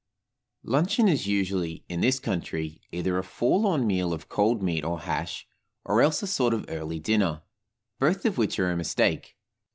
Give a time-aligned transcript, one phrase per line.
[0.63, 5.45] LUNCHEON is usually, in this country, either a forlorn meal of cold meat or hash,
[5.85, 7.43] or else a sort of early dinner,
[7.99, 9.37] both of which are a mistake.